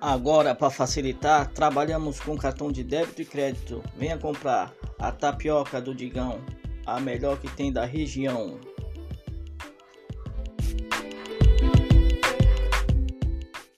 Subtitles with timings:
[0.00, 3.82] Agora, para facilitar, trabalhamos com cartão de débito e crédito.
[3.94, 6.40] Venha comprar a tapioca do Digão,
[6.86, 8.58] a melhor que tem da região.